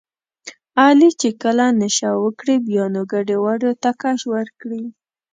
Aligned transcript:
علي 0.83 1.09
چې 1.21 1.29
کله 1.41 1.65
نشه 1.81 2.09
وکړي 2.23 2.55
بیا 2.67 2.85
نو 2.93 3.01
ګډوډو 3.11 3.71
ته 3.81 3.89
کش 4.01 4.19
ورکړي. 4.33 4.83